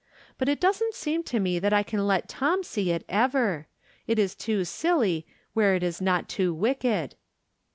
But 0.39 0.49
it 0.49 0.59
doesn't 0.59 0.95
seem 0.95 1.21
to 1.25 1.39
me 1.39 1.59
that 1.59 1.73
I 1.73 1.83
can 1.83 2.07
let 2.07 2.27
Tom 2.27 2.63
see 2.63 2.89
it, 2.89 3.03
ever. 3.07 3.67
It 4.07 4.17
is 4.17 4.33
too 4.33 4.65
silly, 4.65 5.27
where 5.53 5.75
it 5.75 5.83
is 5.83 6.01
not 6.01 6.27
too 6.27 6.55
wicked. 6.55 7.13